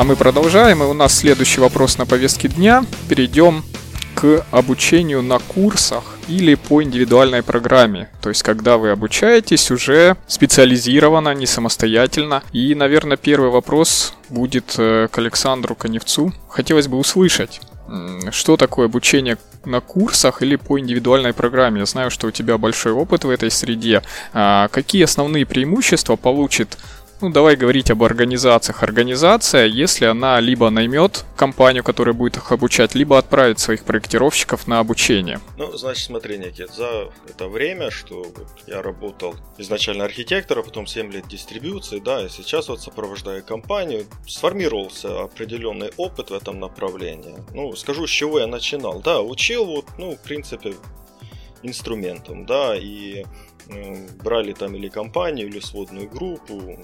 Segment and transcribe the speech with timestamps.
[0.00, 2.86] А мы продолжаем, и у нас следующий вопрос на повестке дня.
[3.06, 3.62] Перейдем
[4.14, 8.08] к обучению на курсах или по индивидуальной программе.
[8.22, 12.42] То есть, когда вы обучаетесь уже специализированно, не самостоятельно.
[12.50, 16.32] И, наверное, первый вопрос будет э, к Александру Коневцу.
[16.48, 17.60] Хотелось бы услышать,
[18.30, 19.36] что такое обучение
[19.66, 21.80] на курсах или по индивидуальной программе.
[21.80, 24.02] Я знаю, что у тебя большой опыт в этой среде.
[24.32, 26.78] А какие основные преимущества получит
[27.20, 28.82] ну, давай говорить об организациях.
[28.82, 34.78] Организация, если она либо наймет компанию, которая будет их обучать, либо отправит своих проектировщиков на
[34.78, 35.40] обучение.
[35.56, 38.26] Ну, значит, смотри, Никит, за это время, что
[38.66, 45.22] я работал изначально архитектором, потом 7 лет дистрибьюции, да, и сейчас вот сопровождаю компанию, сформировался
[45.22, 47.36] определенный опыт в этом направлении.
[47.54, 49.00] Ну, скажу, с чего я начинал.
[49.00, 50.74] Да, учил вот, ну, в принципе,
[51.62, 53.24] инструментом, да, и
[54.24, 56.78] брали там или компанию, или сводную группу,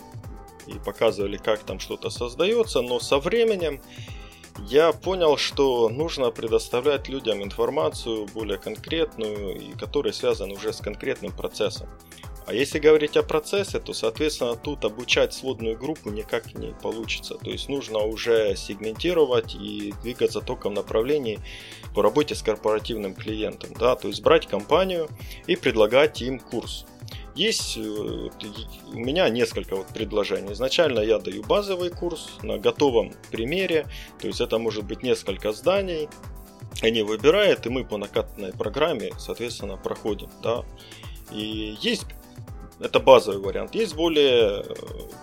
[0.66, 3.80] и показывали, как там что-то создается, но со временем
[4.68, 11.32] я понял, что нужно предоставлять людям информацию более конкретную и которая связана уже с конкретным
[11.32, 11.88] процессом.
[12.46, 17.34] А если говорить о процессе, то, соответственно, тут обучать сводную группу никак не получится.
[17.34, 21.40] То есть нужно уже сегментировать и двигаться только в направлении
[21.92, 23.70] по работе с корпоративным клиентом.
[23.78, 23.96] Да?
[23.96, 25.08] То есть брать компанию
[25.48, 26.86] и предлагать им курс.
[27.36, 30.54] Есть э, у меня несколько вот предложений.
[30.54, 33.86] Изначально я даю базовый курс на готовом примере,
[34.18, 36.08] то есть это может быть несколько зданий,
[36.82, 40.30] они выбирают, и мы по накатанной программе, соответственно, проходим.
[40.42, 40.64] Да.
[41.30, 42.06] И есть
[42.80, 43.74] это базовый вариант.
[43.74, 44.74] Есть более э,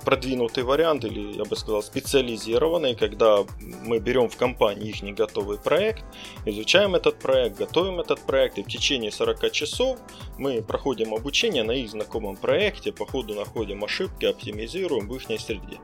[0.04, 6.04] продвинутый вариант, или я бы сказал специализированный, когда мы берем в компании их готовый проект,
[6.46, 10.00] изучаем этот проект, готовим этот проект, и в течение 40 часов
[10.38, 15.80] мы проходим обучение на их знакомом проекте, по ходу находим ошибки, оптимизируем в их среде.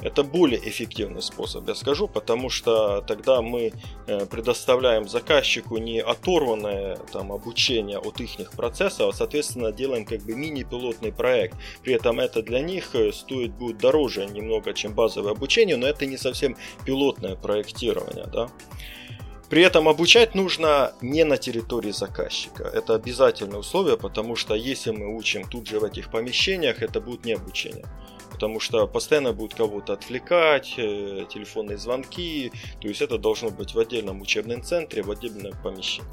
[0.00, 3.72] Это более эффективный способ, я скажу, потому что тогда мы
[4.06, 10.34] э, предоставляем заказчику не оторванное там, обучение от их процессов, а соответственно делаем как бы
[10.34, 11.56] мини-пилотный проект.
[11.82, 16.06] При этом это для них э, стоит будет дороже немного, чем базовое обучение, но это
[16.06, 18.26] не совсем пилотное проектирование.
[18.32, 18.48] Да?
[19.50, 22.62] При этом обучать нужно не на территории заказчика.
[22.62, 27.24] Это обязательное условие, потому что если мы учим тут же в этих помещениях, это будет
[27.24, 27.86] не обучение
[28.30, 33.78] потому что постоянно будут кого-то отвлекать, э, телефонные звонки, то есть это должно быть в
[33.78, 36.08] отдельном учебном центре, в отдельном помещении.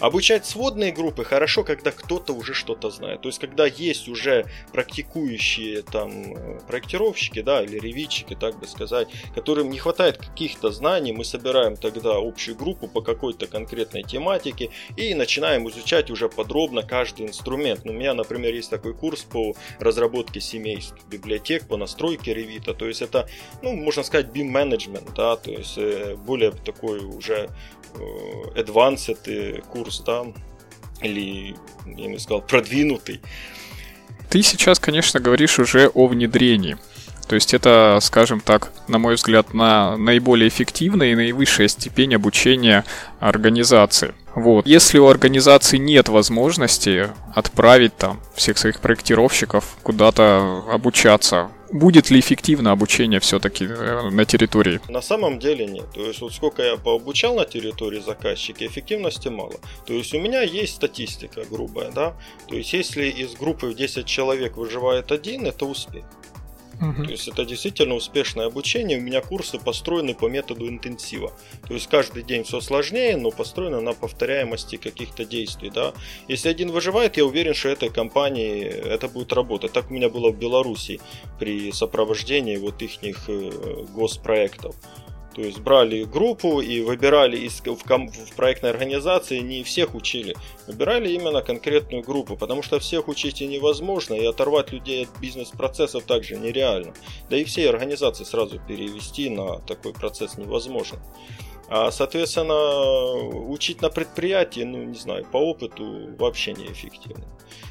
[0.00, 3.20] Обучать сводные группы хорошо, когда кто-то уже что-то знает.
[3.20, 9.08] То есть, когда есть уже практикующие там э, проектировщики, да, или ревитчики, так бы сказать,
[9.36, 15.14] которым не хватает каких-то знаний, мы собираем тогда общую группу по какой-то конкретной тематике и
[15.14, 17.84] начинаем изучать уже подробно каждый инструмент.
[17.84, 22.74] Ну, у меня, например, есть такой курс по разработке семейств, библиотек, по настройке ревита.
[22.74, 23.28] То есть, это,
[23.62, 27.48] ну, можно сказать, BIM management, да, то есть, э, более такой уже
[28.54, 30.24] advanced курс, да,
[31.00, 31.54] или,
[31.86, 33.20] я бы сказал, продвинутый.
[34.30, 36.76] Ты сейчас, конечно, говоришь уже о внедрении.
[37.24, 42.84] То есть это, скажем так, на мой взгляд, на наиболее эффективная и наивысшая степень обучения
[43.20, 44.14] организации.
[44.34, 44.66] Вот.
[44.66, 52.72] Если у организации нет возможности отправить там всех своих проектировщиков куда-то обучаться, будет ли эффективно
[52.72, 54.80] обучение все-таки э, на территории?
[54.88, 55.86] На самом деле нет.
[55.94, 59.54] То есть вот сколько я пообучал на территории заказчика, эффективности мало.
[59.86, 62.14] То есть у меня есть статистика грубая, да.
[62.48, 66.04] То есть если из группы в 10 человек выживает один, это успех.
[66.84, 67.04] Угу.
[67.04, 68.98] То есть это действительно успешное обучение.
[68.98, 71.32] У меня курсы построены по методу интенсива.
[71.66, 75.70] То есть каждый день все сложнее, но построено на повторяемости каких-то действий.
[75.70, 75.92] Да?
[76.28, 79.72] Если один выживает, я уверен, что этой компании это будет работать.
[79.72, 81.00] Так у меня было в Беларуси
[81.38, 82.98] при сопровождении вот их
[83.28, 84.76] э, госпроектов.
[85.34, 90.36] То есть брали группу и выбирали из, в, в проектной организации, не всех учили.
[90.68, 96.04] Выбирали именно конкретную группу, потому что всех учить и невозможно, и оторвать людей от бизнес-процессов
[96.04, 96.94] также нереально.
[97.28, 101.00] Да и все организации сразу перевести на такой процесс невозможно.
[101.68, 103.14] А, соответственно,
[103.48, 107.24] учить на предприятии, ну, не знаю, по опыту вообще неэффективно.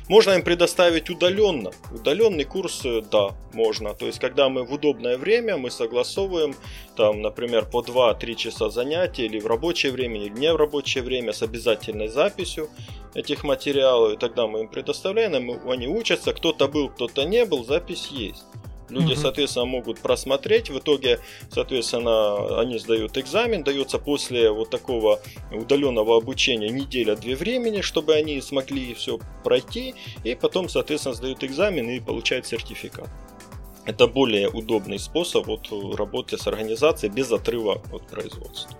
[0.09, 1.71] Можно им предоставить удаленно.
[1.91, 3.93] Удаленный курс, э, да, можно.
[3.93, 6.55] То есть, когда мы в удобное время, мы согласовываем,
[6.97, 11.31] там, например, по 2-3 часа занятий, или в рабочее время, или не в рабочее время,
[11.31, 12.69] с обязательной записью
[13.13, 18.07] этих материалов, и тогда мы им предоставляем, они учатся, кто-то был, кто-то не был, запись
[18.11, 18.43] есть.
[18.93, 20.69] Люди, соответственно, могут просмотреть.
[20.69, 21.19] В итоге,
[21.49, 23.63] соответственно, они сдают экзамен.
[23.63, 25.19] Дается после вот такого
[25.51, 29.95] удаленного обучения неделя-две времени, чтобы они смогли все пройти.
[30.23, 33.09] И потом, соответственно, сдают экзамен и получают сертификат.
[33.85, 35.67] это более удобный способ вот
[35.97, 38.71] работы с организацией без отрыва от производства.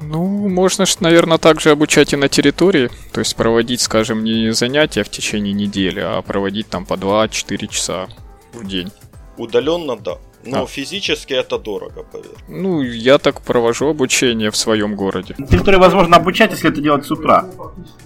[0.00, 2.90] Ну, можно же, наверное, также обучать и на территории.
[3.12, 8.08] То есть проводить, скажем, не занятия в течение недели, а проводить там по 2-4 часа
[8.52, 8.90] в день.
[9.38, 10.18] Удаленно, да.
[10.44, 10.66] Но а.
[10.66, 12.36] физически это дорого, поверь.
[12.48, 15.34] Ну, я так провожу обучение в своем городе.
[15.38, 17.46] На территории возможно обучать, если это делать с утра.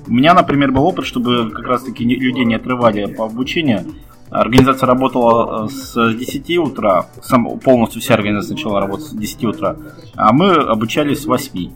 [0.06, 3.84] У меня, например, был опыт, чтобы как раз-таки людей не отрывали по обучению.
[4.30, 9.76] Организация работала э, с 10 утра, сам, полностью вся организация начала работать с 10 утра,
[10.14, 11.72] а мы обучались с 8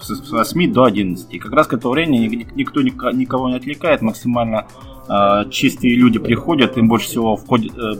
[0.00, 1.32] с 8 до 11.
[1.32, 4.66] И как раз к этому времени никто никого не отвлекает, максимально
[5.08, 7.94] э, чистые люди приходят, им больше всего входит, э,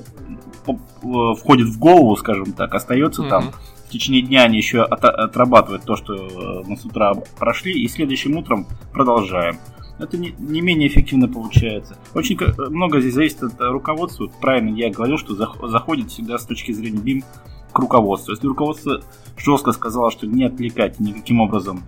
[1.37, 3.29] входит в голову, скажем так, остается mm-hmm.
[3.29, 3.53] там.
[3.87, 7.89] В течение дня они еще от, отрабатывают то, что э, мы с утра прошли, и
[7.89, 9.57] следующим утром продолжаем
[9.99, 11.97] это не, не менее эффективно получается.
[12.15, 12.39] Очень
[12.71, 14.29] много здесь зависит от руководства.
[14.41, 17.25] Правильно я говорил, что заходит всегда с точки зрения BIM
[17.73, 18.33] к руководству.
[18.33, 19.03] Если руководство
[19.37, 21.83] жестко сказало, что не отвлекать никаким образом,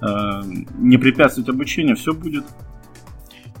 [0.00, 0.42] э,
[0.78, 2.44] не препятствовать обучению, все будет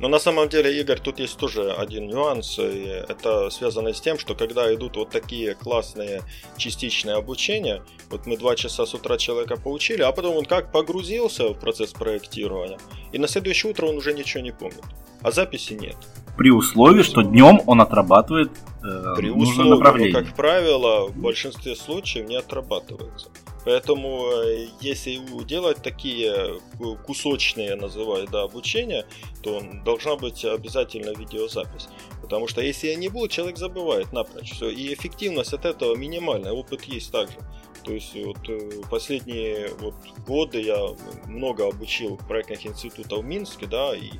[0.00, 2.58] но на самом деле, Игорь, тут есть тоже один нюанс.
[2.58, 6.22] И это связано с тем, что когда идут вот такие классные
[6.56, 11.48] частичные обучения, вот мы два часа с утра человека поучили, а потом он как погрузился
[11.48, 12.78] в процесс проектирования,
[13.12, 14.84] и на следующее утро он уже ничего не помнит.
[15.22, 15.96] А записи нет.
[16.36, 18.50] При условии, что днем он отрабатывает
[18.82, 20.12] э, При условии, направление.
[20.12, 23.30] Но, как правило, в большинстве случаев не отрабатывается.
[23.64, 26.60] Поэтому, э, если делать такие
[27.06, 29.06] кусочные, называют, да, обучения,
[29.42, 31.88] то должна быть обязательно видеозапись.
[32.20, 34.52] Потому что если я не буду, человек забывает напрочь.
[34.52, 34.68] Все.
[34.68, 36.52] И эффективность от этого минимальная.
[36.52, 37.38] Опыт есть также.
[37.84, 39.94] То есть вот э, последние вот
[40.26, 40.78] годы я
[41.26, 44.10] много обучил проектных институтов в Минске, да, и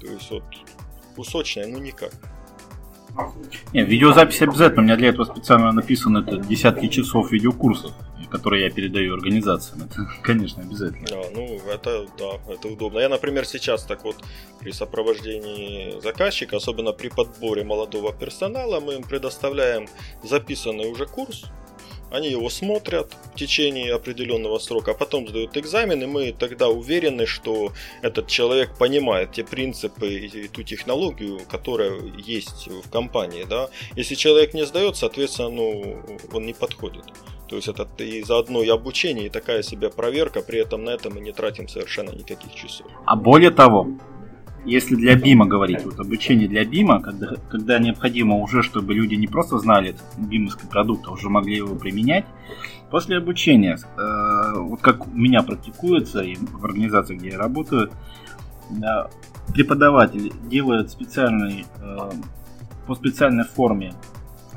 [0.00, 0.44] то есть вот
[1.16, 2.12] кусочная, ну никак.
[3.72, 4.82] Не, видеозапись обязательно.
[4.82, 7.92] У меня для этого специально написано это десятки часов видеокурсов,
[8.30, 9.82] которые я передаю организациям.
[9.82, 11.06] Это, конечно, обязательно.
[11.12, 12.98] А, ну, это да, это удобно.
[12.98, 14.16] Я, например, сейчас так вот
[14.60, 19.88] при сопровождении заказчика, особенно при подборе молодого персонала, мы им предоставляем
[20.22, 21.44] записанный уже курс,
[22.10, 27.26] они его смотрят в течение определенного срока, а потом сдают экзамен, и мы тогда уверены,
[27.26, 27.72] что
[28.02, 33.44] этот человек понимает те принципы и ту технологию, которая есть в компании.
[33.44, 33.68] Да?
[33.94, 36.02] Если человек не сдает, соответственно, ну,
[36.32, 37.04] он не подходит.
[37.48, 41.10] То есть это и заодно и обучение, и такая себе проверка, при этом на это
[41.10, 42.86] мы не тратим совершенно никаких часов.
[43.06, 43.88] А более того,
[44.64, 49.26] если для БИМа говорить, вот обучение для БИМа, когда, когда необходимо уже, чтобы люди не
[49.26, 52.26] просто знали бимовский продукт, а уже могли его применять,
[52.90, 57.90] после обучения, э, вот как у меня практикуется и в организации, где я работаю,
[58.70, 58.84] э,
[59.54, 62.10] преподаватель делает специальный, э,
[62.86, 63.94] по специальной форме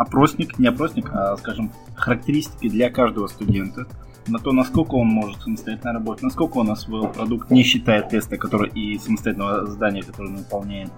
[0.01, 3.85] опросник, не опросник, а, скажем, характеристики для каждого студента–
[4.27, 8.69] на то, насколько он может самостоятельно работать, насколько он освоил продукт, не считая теста который,
[8.69, 10.91] и самостоятельного задания, которое он выполняет.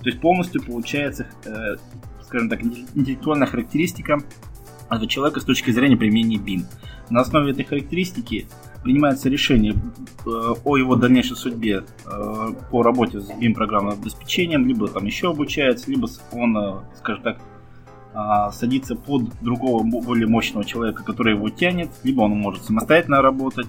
[0.00, 1.76] То есть полностью получается, э,
[2.22, 4.18] скажем так, интеллектуальная характеристика
[4.88, 6.64] этого человека с точки зрения применения BIM.
[7.10, 8.46] На основе этой характеристики
[8.82, 14.88] принимается решение э, о его дальнейшей судьбе э, по работе с BIM программным обеспечением, либо
[14.88, 17.38] там еще обучается, либо он, э, скажем так,
[18.14, 23.66] а, садиться под другого более мощного человека, который его тянет, либо он может самостоятельно работать.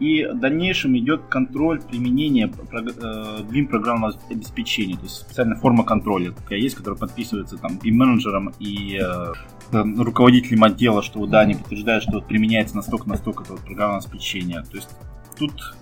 [0.00, 6.30] И в дальнейшем идет контроль применения BIM э, программного обеспечения, то есть специальная форма контроля
[6.30, 9.32] такая есть, которая подписывается там BIM менеджером и э,
[9.72, 14.62] руководителем отдела, что да, они подтверждают, что применяется настолько-настолько это вот программное обеспечение.
[14.70, 14.88] То есть
[15.36, 15.74] тут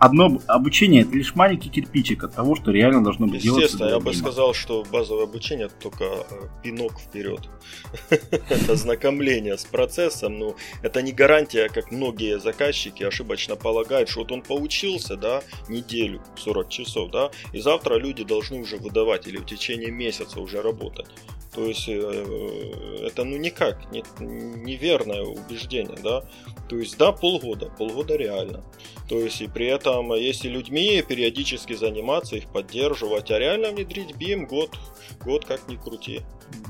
[0.00, 3.64] одно обучение это лишь маленький кирпичик от того, что реально должно быть делаться.
[3.64, 7.48] Естественно, я бы сказал, что базовое обучение это только э, пинок вперед.
[8.10, 14.32] это знакомление с процессом, но это не гарантия, как многие заказчики ошибочно полагают, что вот
[14.32, 19.44] он поучился, да, неделю, 40 часов, да, и завтра люди должны уже выдавать или в
[19.44, 21.08] течение месяца уже работать.
[21.54, 26.22] То есть э, это ну никак не, неверное убеждение, да.
[26.68, 28.62] То есть да, полгода, полгода реально.
[29.08, 34.46] То есть и при этом, если людьми периодически заниматься, их поддерживать, а реально внедрить BIM
[34.46, 34.78] год,
[35.24, 36.20] год как ни крути.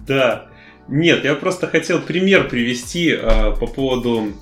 [0.07, 0.49] Да.
[0.89, 4.33] Нет, я просто хотел пример привести э, по поводу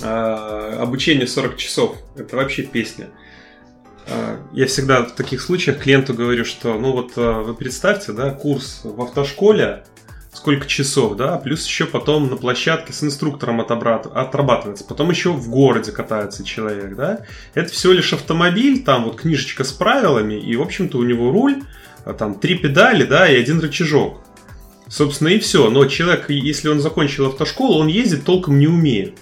[0.00, 1.96] э, обучения 40 часов.
[2.16, 3.08] Это вообще песня.
[4.52, 8.80] Я всегда в таких случаях клиенту говорю, что, ну вот а, вы представьте, да, курс
[8.84, 9.84] в автошколе,
[10.32, 15.92] сколько часов, да, плюс еще потом на площадке с инструктором отрабатывается, потом еще в городе
[15.92, 17.20] катается человек, да,
[17.54, 21.62] это всего лишь автомобиль, там вот книжечка с правилами, и, в общем-то, у него руль,
[22.04, 24.20] а, там три педали, да, и один рычажок.
[24.88, 25.68] Собственно, и все.
[25.68, 29.18] Но человек, если он закончил автошколу, он ездит толком не умеет.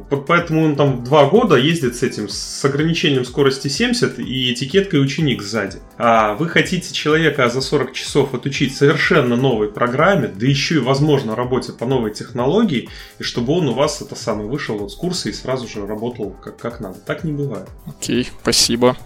[0.00, 5.42] Поэтому он там два года ездит с этим, с ограничением скорости 70 и этикеткой ученик
[5.42, 5.78] сзади.
[5.98, 11.36] А вы хотите человека за 40 часов отучить совершенно новой программе, да еще и, возможно,
[11.36, 15.28] работе по новой технологии, и чтобы он у вас это самое вышел вот с курса
[15.28, 16.98] и сразу же работал как, как надо.
[16.98, 17.68] Так не бывает.
[17.86, 18.96] Окей, спасибо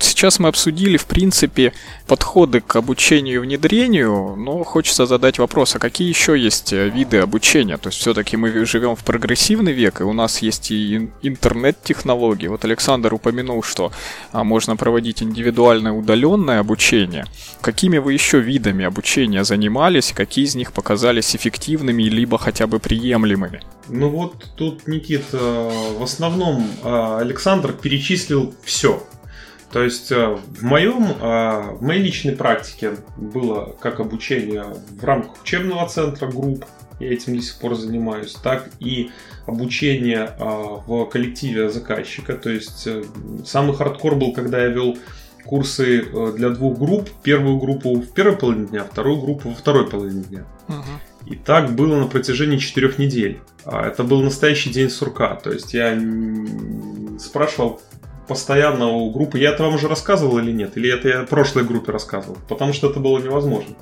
[0.00, 1.72] сейчас мы обсудили, в принципе,
[2.06, 7.18] подходы к обучению и внедрению, но хочется задать вопрос, а какие еще есть э, виды
[7.18, 7.76] обучения?
[7.76, 12.48] То есть все-таки мы живем в прогрессивный век, и у нас есть и интернет-технологии.
[12.48, 13.92] Вот Александр упомянул, что
[14.32, 17.24] а, можно проводить индивидуальное удаленное обучение.
[17.60, 23.62] Какими вы еще видами обучения занимались, какие из них показались эффективными, либо хотя бы приемлемыми?
[23.88, 29.02] Ну вот тут, Никит, в основном а, Александр перечислил все.
[29.72, 35.42] То есть э, в моем, э, в моей личной практике было как обучение в рамках
[35.42, 36.66] учебного центра групп,
[37.00, 39.10] я этим до сих пор занимаюсь, так и
[39.46, 40.44] обучение э,
[40.86, 42.34] в коллективе заказчика.
[42.34, 42.86] То есть
[43.46, 44.98] самый хардкор был, когда я вел
[45.46, 46.04] курсы
[46.36, 47.08] для двух групп.
[47.22, 50.44] Первую группу в первой половине дня, вторую группу во второй половине дня.
[51.26, 53.40] И так было на протяжении четырех недель.
[53.64, 55.34] А это был настоящий день сурка.
[55.36, 55.98] То есть я
[57.18, 57.80] спрашивал
[58.28, 59.38] постоянно у группы.
[59.38, 60.76] Я это вам уже рассказывал или нет?
[60.76, 62.38] Или это я в прошлой группе рассказывал?
[62.48, 63.74] Потому что это было невозможно.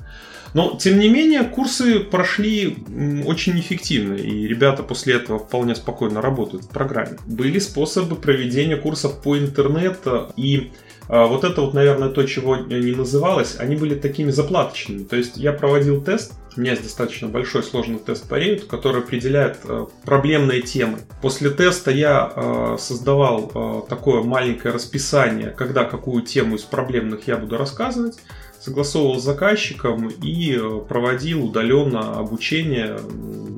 [0.53, 2.77] Но, тем не менее, курсы прошли
[3.25, 7.17] очень эффективно, и ребята после этого вполне спокойно работают в программе.
[7.25, 10.71] Были способы проведения курсов по интернету, и
[11.07, 15.03] а, вот это вот, наверное, то, чего не называлось, они были такими заплаточными.
[15.03, 19.01] То есть я проводил тест, у меня есть достаточно большой сложный тест по Revit, который
[19.01, 20.99] определяет э, проблемные темы.
[21.21, 27.37] После теста я э, создавал э, такое маленькое расписание, когда какую тему из проблемных я
[27.37, 28.19] буду рассказывать
[28.59, 30.55] согласовывал с заказчиком и
[30.87, 32.99] проводил удаленно обучение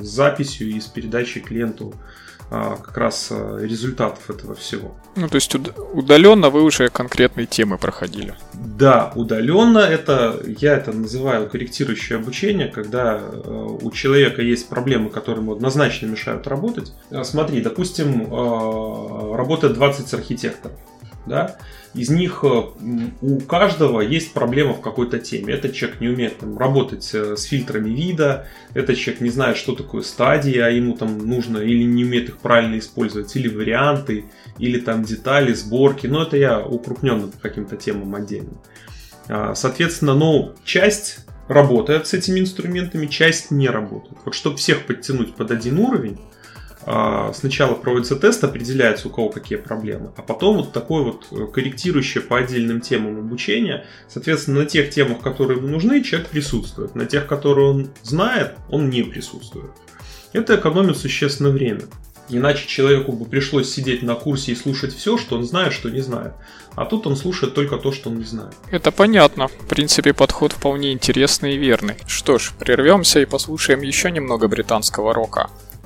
[0.02, 1.94] с записью и с передачей клиенту
[2.50, 4.96] как раз а, результатов этого всего.
[5.16, 8.36] Ну, то есть удаленно вы уже конкретные темы проходили.
[8.54, 15.42] Да, удаленно это, я это называю корректирующее обучение, когда а, у человека есть проблемы, которые
[15.42, 16.94] ему однозначно мешают работать.
[17.24, 18.28] Смотри, допустим,
[19.36, 20.78] работает 20 архитекторов
[21.26, 21.56] да,
[21.94, 22.64] из них э,
[23.22, 25.54] у каждого есть проблема в какой-то теме.
[25.54, 29.76] Этот человек не умеет там, работать э, с фильтрами вида, этот человек не знает, что
[29.76, 34.26] такое стадии, а ему там нужно или не умеет их правильно использовать, или варианты,
[34.58, 36.08] или там детали, сборки.
[36.08, 38.54] Но это я укрупненно по каким-то темам отдельно.
[39.28, 44.18] А, соответственно, ну, часть работает с этими инструментами, часть не работает.
[44.26, 46.18] Вот чтобы всех подтянуть под один уровень,
[47.34, 52.22] сначала проводится тест, определяется у кого какие проблемы, а потом вот такое вот э, корректирующее
[52.22, 53.86] по отдельным темам обучение.
[54.08, 56.96] Соответственно, на тех темах, которые ему нужны, человек присутствует.
[56.96, 59.72] На тех, которые он знает, он не присутствует.
[60.34, 61.82] Это экономит существенно время.
[62.30, 66.02] Иначе человеку бы пришлось сидеть на курсе и слушать все, что он знает, что не
[66.02, 66.34] знает.
[66.76, 68.54] А тут он слушает только то, что он не знает.
[68.72, 69.48] Это понятно.
[69.48, 71.96] В принципе, подход вполне интересный и верный.
[72.08, 75.50] Что ж, прервемся и послушаем еще немного британского рока.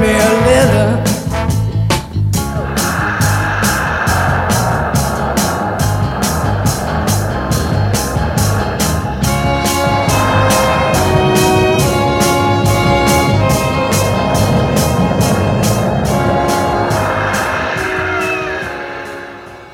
[0.00, 1.08] me a letter.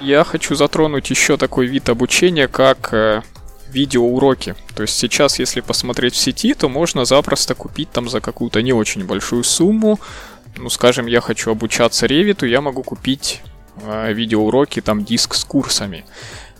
[0.00, 3.22] Я хочу затронуть еще такой вид обучения, как э,
[3.74, 4.54] видеоуроки.
[4.74, 8.72] То есть сейчас, если посмотреть в сети, то можно запросто купить там за какую-то не
[8.72, 9.98] очень большую сумму.
[10.56, 13.42] Ну, скажем, я хочу обучаться ревиту, я могу купить
[13.82, 16.04] э, видеоуроки, там диск с курсами.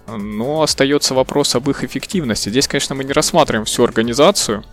[0.07, 2.51] Но остается вопрос об их эффективности.
[2.51, 4.65] Здесь, конечно, мы не рассматриваем всю организацию,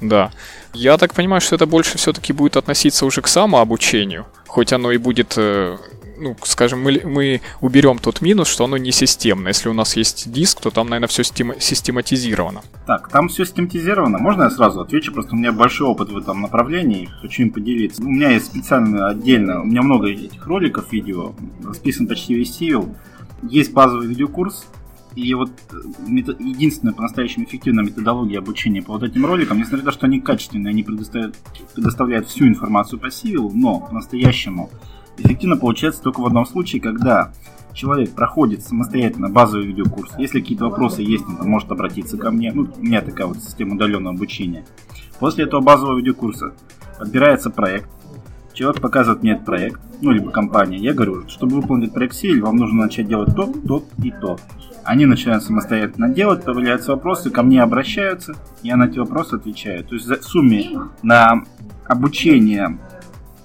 [0.00, 0.32] да.
[0.74, 4.96] Я так понимаю, что это больше все-таки будет относиться уже к самообучению, хоть оно и
[4.96, 5.76] будет э,
[6.22, 9.48] ну, скажем, мы, мы уберем тот минус, что оно не системно.
[9.48, 12.62] Если у нас есть диск, то там, наверное, все систематизировано.
[12.86, 14.18] Так, там все систематизировано.
[14.18, 15.12] Можно я сразу отвечу?
[15.12, 17.08] Просто у меня большой опыт в этом направлении.
[17.20, 18.02] Хочу им поделиться.
[18.02, 22.94] У меня есть специально отдельно, у меня много этих роликов, видео, расписан почти весь Civil.
[23.42, 24.64] Есть базовый видеокурс,
[25.14, 25.76] и вот э,
[26.38, 30.70] единственная по-настоящему эффективная методология обучения по вот этим роликам, несмотря на то, что они качественные,
[30.70, 31.36] они предоставляют,
[31.74, 34.70] предоставляют всю информацию по Civil, но по-настоящему
[35.18, 37.32] эффективно получается только в одном случае, когда
[37.72, 40.12] человек проходит самостоятельно базовый видеокурс.
[40.18, 42.52] Если какие-то вопросы есть, он может обратиться ко мне.
[42.52, 44.64] Ну, у меня такая вот система удаленного обучения.
[45.18, 46.52] После этого базового видеокурса
[46.98, 47.88] подбирается проект.
[48.52, 50.76] Человек показывает мне этот проект, ну, либо компания.
[50.76, 54.38] Я говорю, чтобы выполнить проект C, вам нужно начать делать то, то и то.
[54.84, 59.84] Они начинают самостоятельно делать, появляются вопросы, ко мне обращаются, я на эти вопросы отвечаю.
[59.84, 60.70] То есть в сумме
[61.02, 61.44] на
[61.86, 62.78] обучение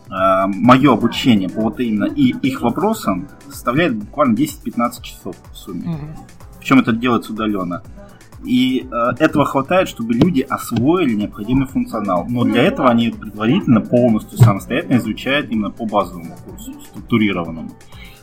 [0.09, 5.89] мое обучение по вот именно и их вопросам составляет буквально 10-15 часов в сумме.
[5.89, 6.27] Угу.
[6.59, 7.83] Причем это делается удаленно.
[8.43, 12.25] И э, этого хватает, чтобы люди освоили необходимый функционал.
[12.29, 17.71] Но для этого они предварительно полностью самостоятельно изучают именно по базовому курсу, структурированному.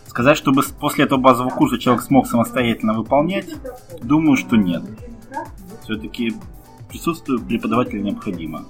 [0.07, 3.49] Сказать, чтобы после этого базового курса человек смог самостоятельно выполнять,
[4.01, 4.83] думаю, что нет.
[5.83, 6.35] Все-таки
[6.89, 8.67] присутствие преподавателя необходимо.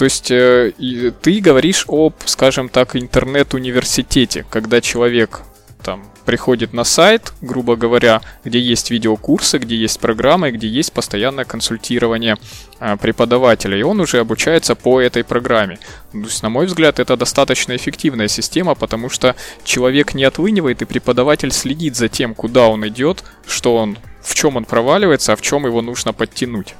[0.00, 0.72] То есть э,
[1.20, 5.42] ты говоришь об, скажем так, интернет-университете, когда человек
[5.82, 11.44] там приходит на сайт, грубо говоря, где есть видеокурсы, где есть программы, где есть постоянное
[11.44, 12.38] консультирование
[12.78, 15.78] э, преподавателя, и он уже обучается по этой программе.
[16.12, 20.86] То есть, на мой взгляд, это достаточно эффективная система, потому что человек не отлынивает, и
[20.86, 25.42] преподаватель следит за тем, куда он идет, что он, в чем он проваливается, а в
[25.42, 26.74] чем его нужно подтянуть.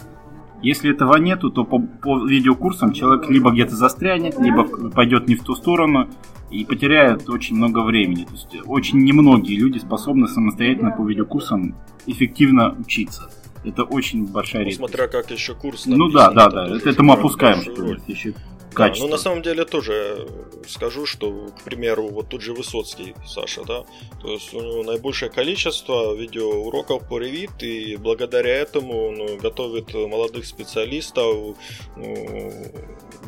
[0.62, 5.42] Если этого нету, то по, по видеокурсам человек либо где-то застрянет, либо пойдет не в
[5.42, 6.08] ту сторону
[6.50, 8.24] и потеряет очень много времени.
[8.24, 11.74] То есть очень немногие люди способны самостоятельно по видеокурсам
[12.06, 13.30] эффективно учиться.
[13.64, 14.78] Это очень большая редкость.
[14.78, 15.86] Смотря как еще курс.
[15.86, 16.66] Ну да, да, да.
[16.76, 18.34] Это, это мы опускаем, что еще
[18.74, 19.06] качество.
[19.06, 20.28] Да, ну, на самом деле тоже
[20.68, 23.84] скажу, что, к примеру, вот тут же Высоцкий, Саша, да,
[24.20, 30.46] то есть у него наибольшее количество видеоуроков по Revit, и благодаря этому он готовит молодых
[30.46, 31.56] специалистов,
[31.96, 32.52] ну,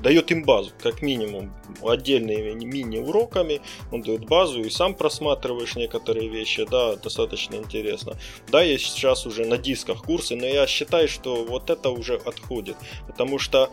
[0.03, 6.67] дает им базу, как минимум, отдельными мини-уроками, он дает базу, и сам просматриваешь некоторые вещи,
[6.69, 8.17] да, достаточно интересно.
[8.49, 12.77] Да, есть сейчас уже на дисках курсы, но я считаю, что вот это уже отходит,
[13.07, 13.71] потому что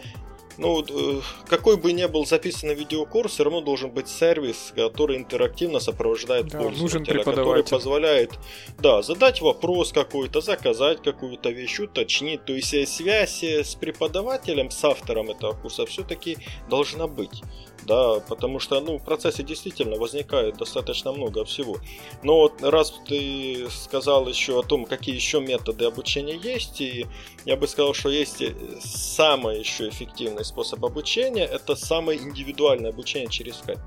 [0.60, 5.80] ну, э, какой бы ни был записан видеокурс, все равно должен быть сервис, который интерактивно
[5.80, 8.32] сопровождает да, пользователя, который позволяет,
[8.78, 12.44] да, задать вопрос какой-то, заказать какую-то вещь, уточнить.
[12.46, 16.38] То есть связь с преподавателем, с автором этого курса все-таки
[16.70, 17.42] должна быть
[17.90, 21.78] да, потому что, ну, в процессе действительно возникает достаточно много всего.
[22.22, 27.08] Но вот раз ты сказал еще о том, какие еще методы обучения есть, и
[27.46, 28.44] я бы сказал, что есть
[28.80, 33.80] самый еще эффективный способ обучения, это самое индивидуальное обучение через Skype.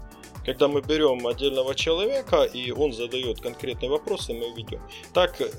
[0.45, 4.81] Когда мы берем отдельного человека, и он задает конкретные вопросы, мы ведем.
[5.13, 5.51] Так, э,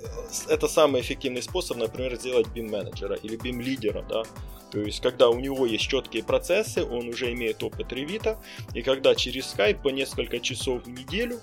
[0.50, 4.24] это самый эффективный способ, например, сделать BIM-менеджера или BIM-лидера, да.
[4.72, 8.40] То есть, когда у него есть четкие процессы, он уже имеет опыт ревита,
[8.74, 11.40] и когда через Skype по несколько часов в неделю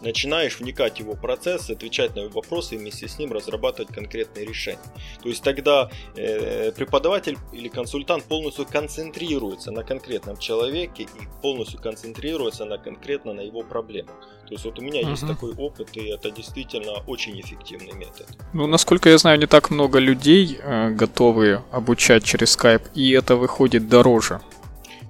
[0.00, 4.46] начинаешь вникать в его процесс, отвечать на его вопросы и вместе с ним разрабатывать конкретные
[4.46, 4.78] решения.
[5.22, 12.64] То есть тогда э, преподаватель или консультант полностью концентрируется на конкретном человеке и полностью концентрируется
[12.64, 14.14] на конкретно на его проблемах.
[14.46, 15.10] То есть вот у меня uh-huh.
[15.10, 18.26] есть такой опыт, и это действительно очень эффективный метод.
[18.52, 23.36] Ну, насколько я знаю, не так много людей э, готовы обучать через Skype, и это
[23.36, 24.40] выходит дороже.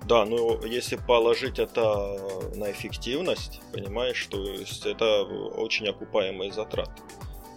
[0.06, 2.16] Да, но если положить это
[2.54, 6.92] на эффективность, понимаешь, то есть это очень окупаемые затраты.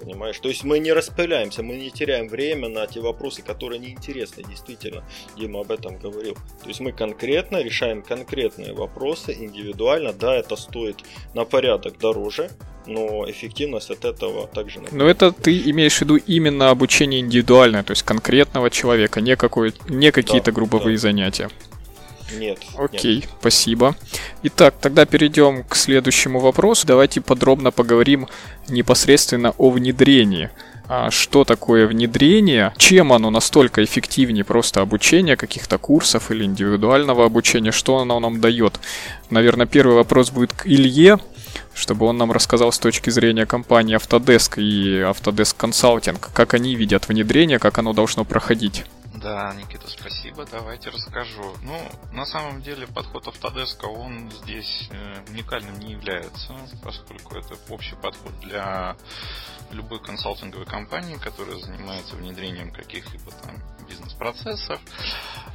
[0.01, 0.39] Понимаешь?
[0.39, 5.03] То есть мы не распыляемся, мы не теряем время на те вопросы, которые неинтересны, действительно.
[5.38, 6.35] Дима об этом говорил.
[6.63, 10.13] То есть мы конкретно решаем конкретные вопросы индивидуально.
[10.13, 12.49] Да, это стоит на порядок дороже,
[12.88, 14.79] но эффективность от этого также...
[14.91, 19.73] Но это ты имеешь в виду именно обучение индивидуальное, то есть конкретного человека, не, какой,
[19.89, 21.01] не какие-то да, групповые да.
[21.01, 21.49] занятия.
[22.37, 22.59] Нет.
[22.77, 23.29] Окей, нет.
[23.39, 23.95] спасибо.
[24.43, 26.87] Итак, тогда перейдем к следующему вопросу.
[26.87, 28.27] Давайте подробно поговорим
[28.67, 30.49] непосредственно о внедрении.
[30.91, 32.73] А что такое внедрение?
[32.77, 37.71] Чем оно настолько эффективнее просто обучения каких-то курсов или индивидуального обучения?
[37.71, 38.79] Что оно нам дает?
[39.29, 41.19] Наверное, первый вопрос будет к Илье,
[41.75, 47.07] чтобы он нам рассказал с точки зрения компании Autodesk и Autodesk Consulting, как они видят
[47.07, 48.85] внедрение, как оно должно проходить.
[49.21, 50.45] Да, Никита, спасибо.
[50.45, 51.53] Давайте расскажу.
[51.63, 51.77] Ну,
[52.13, 58.39] на самом деле, подход Autodesk, он здесь э, уникальным не является, поскольку это общий подход
[58.39, 58.95] для
[59.71, 63.55] любой консалтинговой компании, которая занимается внедрением каких-либо там
[63.89, 64.79] бизнес-процессов.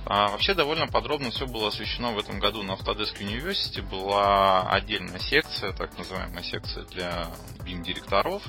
[0.05, 3.81] А, вообще довольно подробно все было освещено в этом году на Autodesk University.
[3.81, 7.31] Была отдельная секция, так называемая секция для
[7.65, 8.43] BIM-директоров,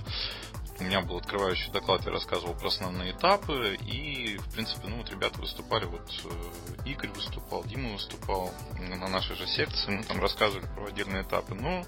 [0.79, 5.09] у меня был открывающий доклад, я рассказывал про основные этапы, и, в принципе, ну вот
[5.09, 10.65] ребята выступали, вот э, Игорь выступал, Дима выступал на нашей же секции, мы там рассказывали
[10.75, 11.55] про отдельные этапы.
[11.55, 11.85] Но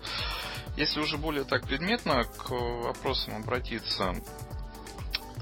[0.78, 4.16] если уже более так предметно к вопросам обратиться,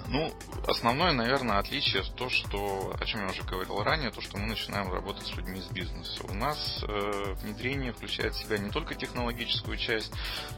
[0.08, 0.32] ну,
[0.68, 4.92] основное, наверное, отличие то, что, о чем я уже говорил ранее, то, что мы начинаем
[4.92, 6.24] работать с людьми из бизнеса.
[6.30, 10.12] У нас э, внедрение включает в себя не только технологическую часть,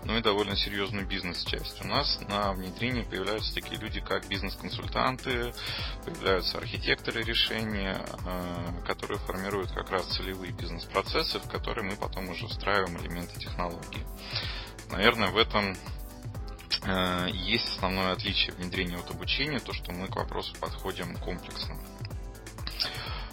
[0.03, 1.81] но и довольно серьезную бизнес-часть.
[1.83, 5.53] У нас на внедрении появляются такие люди, как бизнес-консультанты,
[6.05, 12.47] появляются архитекторы решения, э, которые формируют как раз целевые бизнес-процессы, в которые мы потом уже
[12.47, 14.05] встраиваем элементы технологии.
[14.91, 15.75] Наверное, в этом
[17.33, 21.77] есть основное отличие внедрения от обучения, то, что мы к вопросу подходим комплексно.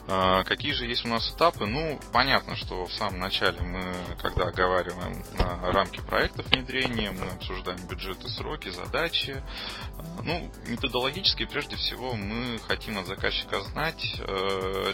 [0.07, 1.67] Э, какие же есть у нас этапы?
[1.67, 7.87] Ну, понятно, что в самом начале мы, когда оговариваем э, рамки проектов внедрения, мы обсуждаем
[7.87, 9.43] бюджеты, сроки, задачи.
[10.23, 14.01] Ну, методологически, прежде всего, мы хотим от заказчика знать,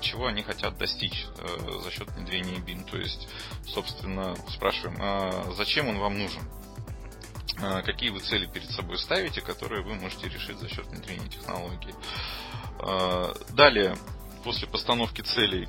[0.00, 1.26] чего они хотят достичь
[1.82, 2.88] за счет внедрения BIM.
[2.90, 3.28] То есть,
[3.66, 6.42] собственно, спрашиваем, а зачем он вам нужен?
[7.62, 11.94] А, какие вы цели перед собой ставите, которые вы можете решить за счет внедрения технологии.
[12.78, 13.96] А, далее,
[14.44, 15.68] после постановки целей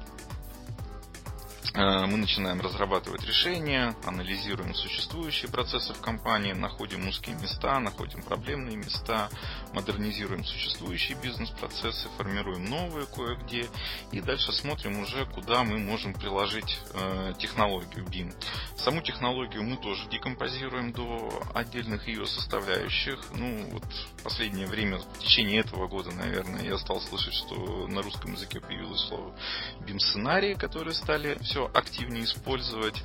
[1.74, 9.30] мы начинаем разрабатывать решения, анализируем существующие процессы в компании, находим узкие места, находим проблемные места,
[9.74, 13.68] модернизируем существующие бизнес-процессы, формируем новые кое-где
[14.12, 18.34] и дальше смотрим уже, куда мы можем приложить э, технологию BIM.
[18.76, 23.20] Саму технологию мы тоже декомпозируем до отдельных ее составляющих.
[23.36, 23.84] Ну, вот
[24.24, 29.02] последнее время, в течение этого года, наверное, я стал слышать, что на русском языке появилось
[29.08, 29.34] слово
[29.82, 32.96] BIM-сценарии, которые стали все активнее использовать.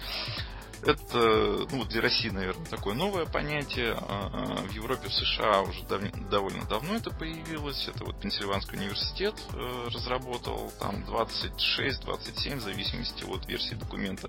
[0.82, 3.94] Это ну, для России, наверное, такое новое понятие.
[3.98, 7.88] А, а, в Европе, в США уже дав- довольно давно это появилось.
[7.88, 14.28] Это вот Пенсильванский университет э, разработал там 26-27, в зависимости от версии документа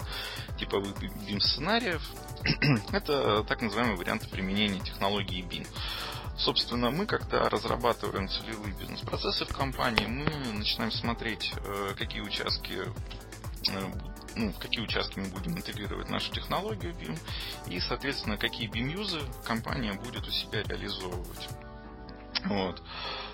[0.58, 2.02] типовых BIM-сценариев.
[2.92, 5.68] это так называемые варианты применения технологии BIM.
[6.38, 12.84] Собственно, мы, когда разрабатываем целевые бизнес-процессы в компании, мы начинаем смотреть, э, какие участки
[14.36, 17.18] ну, в какие участки мы будем интегрировать нашу технологию BIM
[17.68, 21.50] и, соответственно, какие BIM-юзы компания будет у себя реализовывать.
[22.46, 22.82] Вот.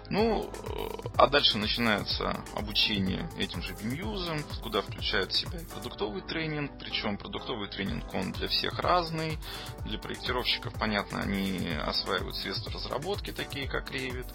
[0.10, 0.50] Ну,
[1.18, 7.18] а дальше начинается обучение этим же BIM-юзом, куда включает в себя и продуктовый тренинг, причем
[7.18, 9.38] продуктовый тренинг он для всех разный.
[9.86, 14.28] Для проектировщиков, понятно, они осваивают средства разработки, такие как Revit.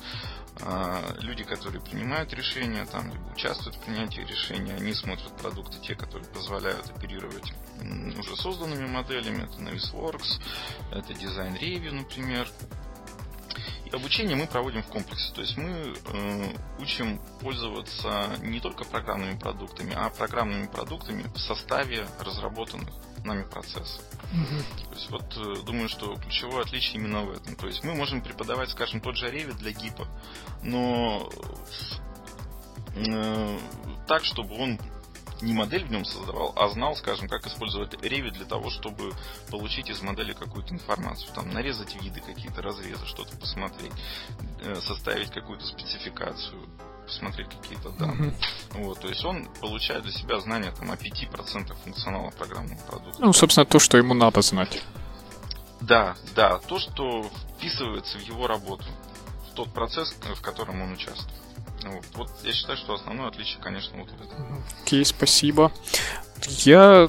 [0.61, 5.94] А, люди, которые принимают решения, там, либо участвуют в принятии решения, они смотрят продукты, те,
[5.94, 7.52] которые позволяют оперировать
[8.18, 9.44] уже созданными моделями.
[9.44, 10.40] Это Navisworks,
[10.92, 12.48] это Design Review, например.
[13.92, 19.94] Обучение мы проводим в комплексе, то есть мы э, учим пользоваться не только программными продуктами,
[19.96, 22.90] а программными продуктами в составе разработанных
[23.24, 24.03] нами процессов.
[24.33, 24.88] Угу.
[24.88, 27.57] То есть вот э, думаю, что ключевое отличие именно в этом.
[27.57, 30.07] То есть мы можем преподавать, скажем, тот же Revit для гипа,
[30.62, 31.31] но
[32.94, 33.59] э,
[34.07, 34.79] так, чтобы он
[35.40, 39.12] не модель в нем создавал, а знал, скажем, как использовать Revit для того, чтобы
[39.51, 41.33] получить из модели какую-то информацию.
[41.35, 43.92] Там нарезать виды, какие-то разрезы, что-то посмотреть,
[44.62, 46.61] э, составить какую-то спецификацию,
[47.05, 48.31] посмотреть какие-то данные.
[48.31, 48.83] Mm-hmm.
[48.83, 53.20] Вот, то есть он получает для себя знания там, о 5% функционала программного продукта.
[53.20, 54.83] Ну, собственно, то, что ему надо знать.
[55.81, 58.85] Да, да, то, что вписывается в его работу,
[59.51, 61.48] в тот процесс, в котором он участвует.
[61.85, 64.62] Вот, вот я считаю, что основное отличие, конечно, вот в этом.
[64.83, 65.73] Окей, okay, спасибо.
[66.46, 67.09] Я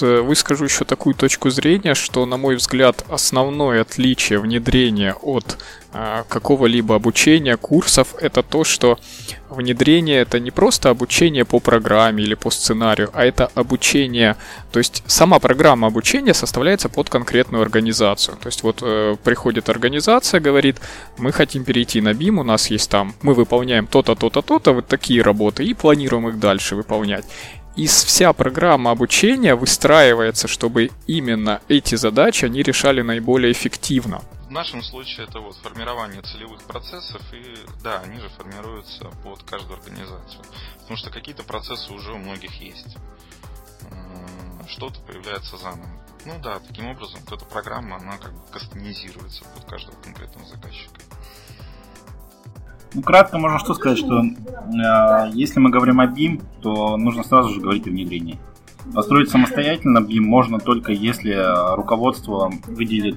[0.00, 5.58] выскажу еще такую точку зрения, что, на мой взгляд, основное отличие внедрения от
[5.92, 8.98] а, какого-либо обучения, курсов, это то, что
[9.48, 14.36] внедрение это не просто обучение по программе или по сценарию, а это обучение,
[14.72, 18.36] то есть сама программа обучения составляется под конкретную организацию.
[18.36, 20.80] То есть вот э, приходит организация, говорит,
[21.16, 24.88] мы хотим перейти на BIM, у нас есть там, мы выполняем то-то, то-то, то-то, вот
[24.88, 27.24] такие работы и планируем их дальше выполнять.
[27.76, 34.22] И вся программа обучения выстраивается, чтобы именно эти задачи они решали наиболее эффективно.
[34.46, 39.80] В нашем случае это вот формирование целевых процессов, и да, они же формируются под каждую
[39.80, 40.44] организацию.
[40.78, 42.96] Потому что какие-то процессы уже у многих есть.
[44.68, 45.88] Что-то появляется заново.
[46.24, 51.00] Ну да, таким образом вот эта программа, она как бы кастомизируется под каждого конкретного заказчика.
[52.94, 57.50] Ну, кратко можно что сказать, что э, если мы говорим о BIM, то нужно сразу
[57.50, 58.38] же говорить о внедрении.
[58.94, 61.36] Построить самостоятельно BIM можно только если
[61.74, 63.16] руководство выделит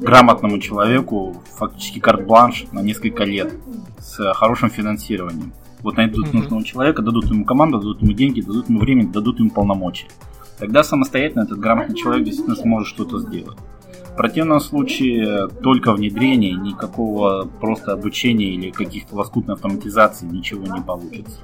[0.00, 3.52] грамотному человеку фактически карт-бланш на несколько лет
[3.98, 5.52] с хорошим финансированием.
[5.82, 6.36] Вот найдут mm-hmm.
[6.36, 10.08] нужного человека, дадут ему команду, дадут ему деньги, дадут ему время, дадут ему полномочия.
[10.58, 13.56] Тогда самостоятельно этот грамотный человек действительно сможет что-то сделать.
[14.12, 21.40] В противном случае только внедрение, никакого просто обучения или каких-то лоскутной автоматизации ничего не получится.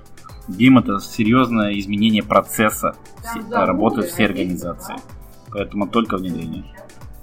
[0.49, 2.95] BIM это серьезное изменение процесса
[3.51, 4.95] работы всей организации.
[5.51, 6.65] Поэтому только внедрение.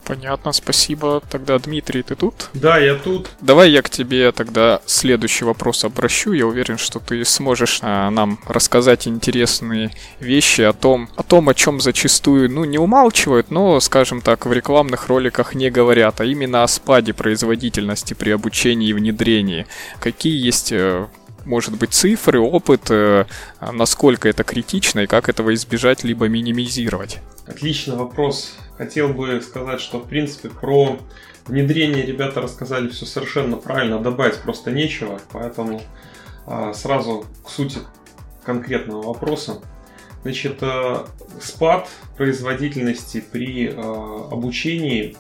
[0.06, 1.22] Понятно, спасибо.
[1.30, 2.50] Тогда, Дмитрий, ты тут?
[2.54, 3.30] Да, я тут.
[3.42, 6.34] Давай я к тебе тогда следующий вопрос обращу.
[6.34, 11.54] Я уверен, что ты сможешь а, нам рассказать интересные вещи о том, о том, о
[11.54, 16.64] чем зачастую, ну, не умалчивают, но, скажем так, в рекламных роликах не говорят, а именно
[16.64, 19.68] о спаде производительности при обучении и внедрении.
[20.00, 21.08] Какие есть э,
[21.46, 23.26] может быть, цифры, опыт, э,
[23.72, 27.20] насколько это критично и как этого избежать либо минимизировать?
[27.46, 28.56] Отличный вопрос.
[28.78, 30.98] Хотел бы сказать, что, в принципе, про
[31.46, 35.82] внедрение ребята рассказали все совершенно правильно, добавить просто нечего, поэтому
[36.46, 37.80] а, сразу к сути
[38.44, 39.62] конкретного вопроса.
[40.24, 41.08] Значит, а,
[41.42, 45.16] спад производительности при а, обучении,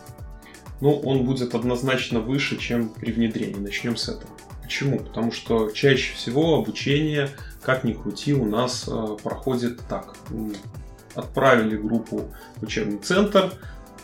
[0.82, 3.60] ну, он будет однозначно выше, чем при внедрении.
[3.60, 4.32] Начнем с этого.
[4.64, 5.00] Почему?
[5.00, 7.30] Потому что чаще всего обучение,
[7.62, 10.16] как ни крути, у нас э, проходит так.
[11.16, 13.54] Отправили группу в учебный центр,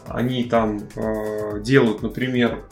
[0.08, 2.66] они там э, делают, например,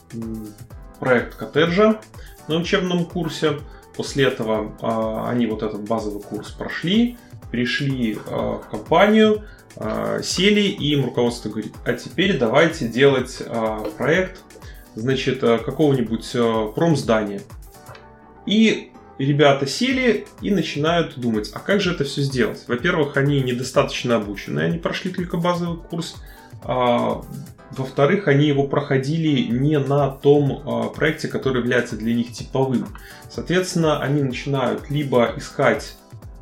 [0.99, 2.01] проект коттеджа
[2.47, 3.59] на учебном курсе.
[3.95, 7.17] После этого э, они вот этот базовый курс прошли,
[7.51, 9.43] пришли э, в компанию,
[9.75, 14.41] э, сели, и им руководство говорит, а теперь давайте делать э, проект,
[14.95, 17.41] значит, э, какого-нибудь э, промздания.
[18.45, 22.63] И ребята сели и начинают думать, а как же это все сделать?
[22.67, 26.15] Во-первых, они недостаточно обучены, они прошли только базовый курс.
[26.63, 27.23] А,
[27.71, 32.87] во-вторых, они его проходили не на том а, проекте, который является для них типовым.
[33.29, 35.97] Соответственно, они начинают либо искать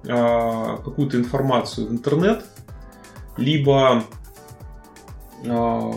[0.07, 2.43] а, какую-то информацию в интернет,
[3.37, 4.03] либо
[5.47, 5.91] а,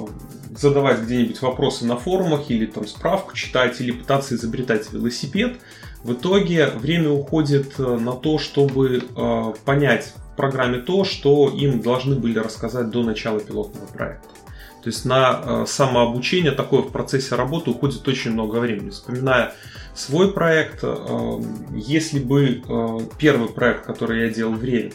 [0.57, 5.59] задавать где-нибудь вопросы на форумах или там справку читать, или пытаться изобретать велосипед–
[6.03, 11.81] в итоге время уходит э, на то, чтобы э, понять в программе то, что им
[11.81, 14.29] должны были рассказать до начала пилотного проекта.
[14.83, 18.91] То есть на э, самообучение такое в процессе работы уходит очень много времени.
[18.91, 19.55] Вспоминая
[19.95, 20.85] свой проект,
[21.75, 22.63] если бы
[23.19, 24.93] первый проект, который я делал в Реве,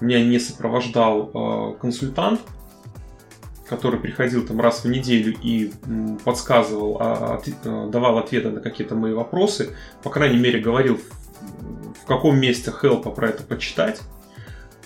[0.00, 2.40] меня не сопровождал консультант,
[3.68, 5.72] который приходил там раз в неделю и
[6.24, 11.00] подсказывал, а, а, давал ответы на какие-то мои вопросы, по крайней мере говорил,
[12.04, 14.00] в каком месте хелпа про это почитать,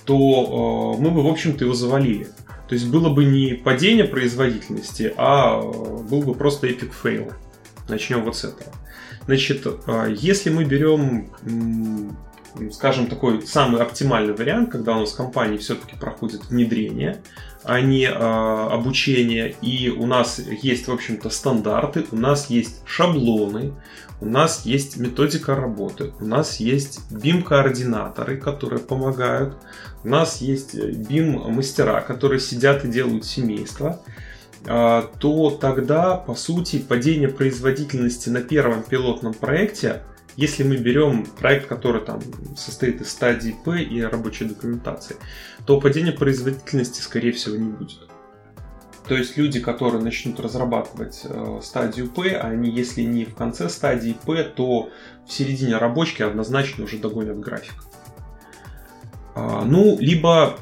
[0.04, 2.28] то э, мы бы, в общем-то, его завалили.
[2.68, 7.32] То есть было бы не падение производительности, а был бы просто epic fail.
[7.88, 8.72] Начнем вот с этого.
[9.26, 11.30] Значит, э, если мы берем,
[12.72, 17.22] скажем, такой самый оптимальный вариант, когда у нас в компании все-таки проходит внедрение,
[17.64, 19.54] а не э, обучение.
[19.62, 23.72] И у нас есть, в общем-то, стандарты, у нас есть шаблоны,
[24.20, 29.56] у нас есть методика работы, у нас есть BIM-координаторы, которые помогают,
[30.04, 34.00] у нас есть BIM-мастера, которые сидят и делают семейство
[34.66, 40.02] а, то тогда, по сути, падение производительности на первом пилотном проекте–
[40.38, 42.20] если мы берем проект, который там
[42.56, 45.16] состоит из стадии П и рабочей документации,
[45.66, 48.08] то падения производительности, скорее всего, не будет.
[49.08, 54.16] То есть люди, которые начнут разрабатывать э, стадию П, они, если не в конце стадии
[54.26, 54.90] П, то
[55.26, 57.74] в середине рабочки однозначно уже догонят график.
[59.34, 60.56] А, ну, либо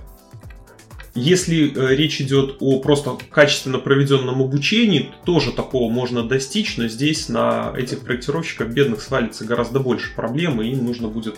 [1.16, 6.88] Если э, речь идет о просто качественно проведенном обучении, то тоже такого можно достичь, но
[6.88, 11.36] здесь на этих проектировщиков бедных свалится гораздо больше проблем, и им нужно будет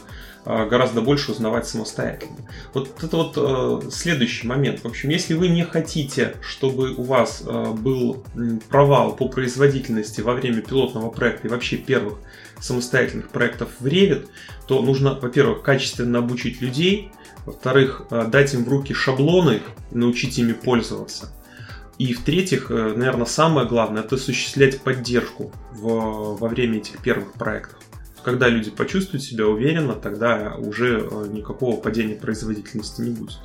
[0.48, 2.36] гораздо больше узнавать самостоятельно.
[2.72, 4.80] Вот это вот э, следующий момент.
[4.80, 8.24] В общем, если вы не хотите, чтобы у вас э, был
[8.70, 12.14] провал по производительности во время пилотного проекта и вообще первых
[12.60, 14.26] самостоятельных проектов в Revit,
[14.66, 17.12] то нужно, во-первых, качественно обучить людей,
[17.44, 21.30] во-вторых, э, дать им в руки шаблоны научить ими пользоваться.
[21.98, 27.78] И в-третьих, наверное, самое главное, это осуществлять поддержку в, во время этих первых проектов.
[28.28, 33.38] Когда люди почувствуют себя уверенно, тогда уже э, никакого падения производительности не будет.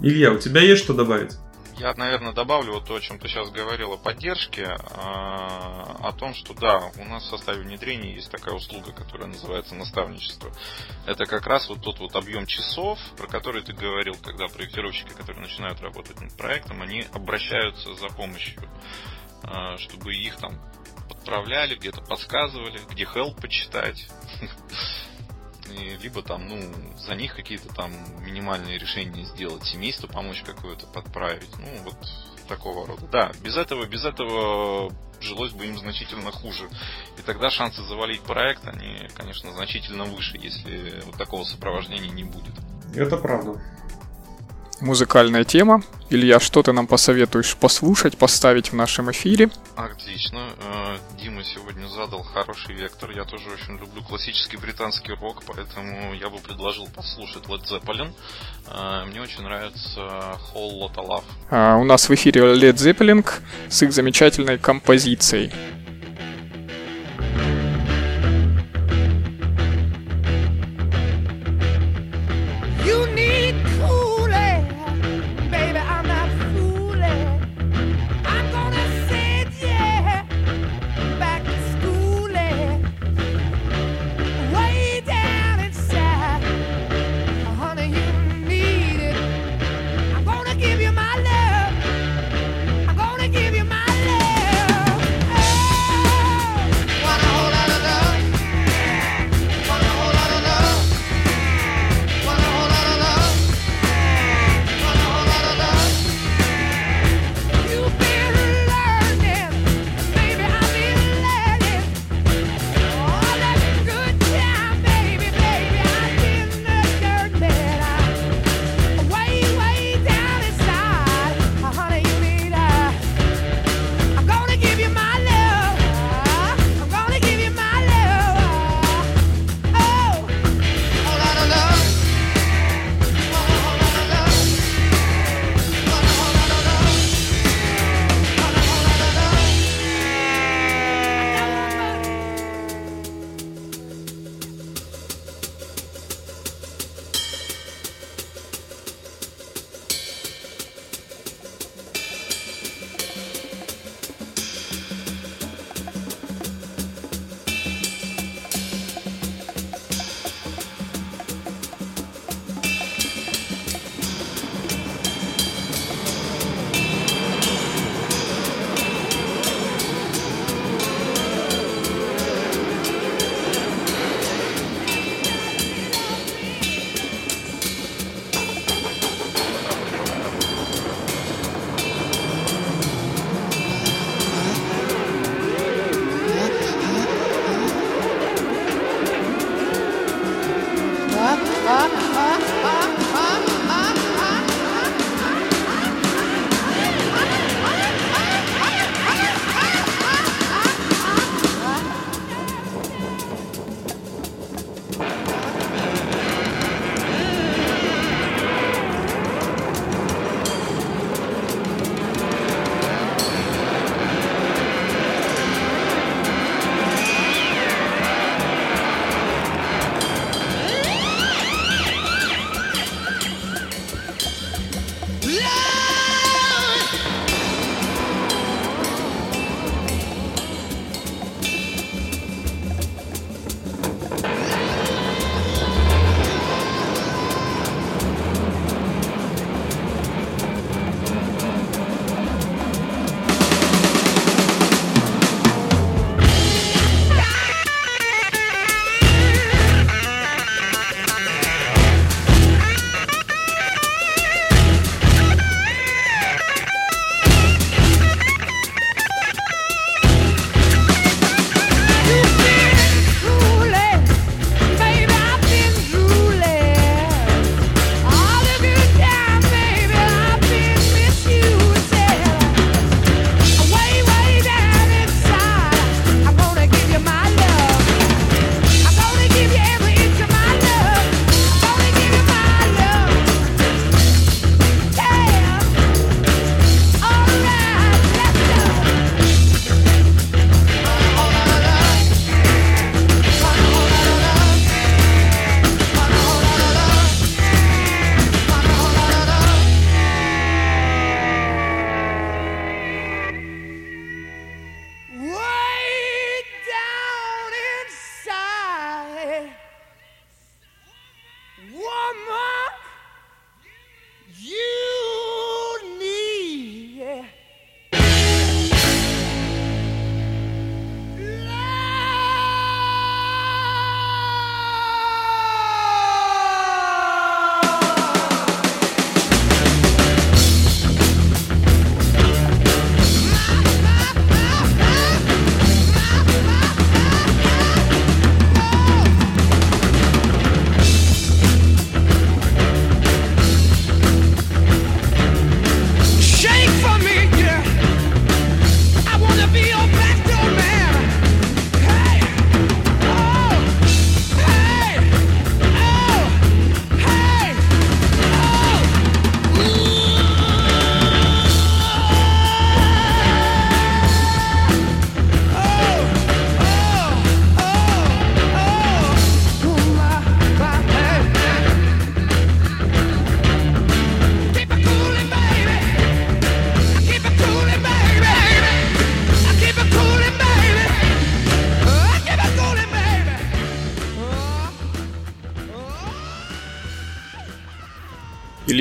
[0.00, 1.32] Илья, у тебя есть что добавить?
[1.76, 6.34] Я, наверное, добавлю вот то, о чем ты сейчас говорил, о поддержке, а, о том,
[6.34, 10.52] что да, у нас в составе внедрения есть такая услуга, которая называется наставничество.
[11.04, 15.42] Это как раз вот тот вот объем часов, про который ты говорил, когда проектировщики, которые
[15.42, 18.62] начинают работать над проектом, они обращаются за помощью,
[19.42, 20.52] а, чтобы их там
[21.08, 24.08] подправляли, где-то подсказывали, где help почитать.
[25.70, 27.92] и либо там, ну, за них какие-то там
[28.22, 31.96] минимальные решения сделать, семейство помочь какое-то подправить, ну, вот
[32.48, 33.06] такого рода.
[33.12, 36.68] Да, без этого, без этого жилось бы им значительно хуже.
[37.18, 42.54] И тогда шансы завалить проект, они, конечно, значительно выше, если вот такого сопровождения не будет.
[42.94, 43.60] Это правда
[44.80, 45.82] музыкальная тема.
[46.10, 49.50] Илья, что ты нам посоветуешь послушать, поставить в нашем эфире?
[49.76, 50.48] Отлично.
[50.58, 53.10] Э, Дима сегодня задал хороший вектор.
[53.10, 58.12] Я тоже очень люблю классический британский рок, поэтому я бы предложил послушать Led Zeppelin.
[58.68, 60.00] Э, мне очень нравится
[60.54, 61.24] Whole Lotta Love.
[61.50, 63.24] А, у нас в эфире Led Zeppelin
[63.68, 65.52] с их замечательной композицией.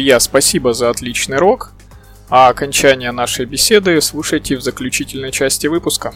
[0.08, 1.74] Илья, спасибо за отличный рок.
[2.30, 6.14] А окончание нашей беседы слушайте в заключительной части выпуска.